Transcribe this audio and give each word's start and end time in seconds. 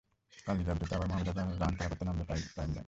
কাল 0.45 0.55
রিজার্ভ 0.57 0.79
ডেতে 0.81 0.93
আবার 0.95 1.07
মোহামেডানের 1.07 1.59
রান 1.61 1.73
তাড়া 1.77 1.89
করতে 1.91 2.03
নামবে 2.05 2.23
প্রাইম 2.27 2.43
ব্যাংক। 2.55 2.73